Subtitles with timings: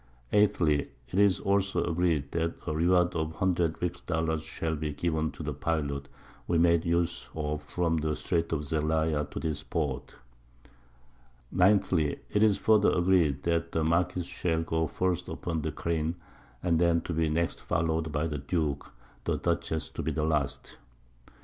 [0.49, 5.29] _8thly, It is also agreed, That a Reward of 100 Rix Dollars shall be given
[5.33, 6.09] to the Pilot
[6.47, 10.15] we made use of from the Streights of Zelaya to this Port.
[11.55, 16.15] 9thly, It is further agreed, That the Marquiss shall go first upon the careen;
[16.63, 18.91] and then to be next followed by the Duke;
[19.25, 20.79] the Dutchess _to be the last.